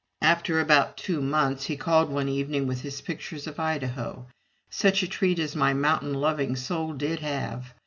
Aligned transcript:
After 0.23 0.59
about 0.59 0.97
two 0.97 1.21
months, 1.21 1.65
he 1.65 1.77
called 1.77 2.09
one 2.09 2.27
evening 2.27 2.65
with 2.65 2.81
his 2.81 3.01
pictures 3.01 3.45
of 3.45 3.59
Idaho. 3.59 4.25
Such 4.67 5.03
a 5.03 5.07
treat 5.07 5.37
as 5.37 5.55
my 5.55 5.75
mountain 5.75 6.15
loving 6.15 6.55
soul 6.55 6.93
did 6.93 7.19
have! 7.19 7.75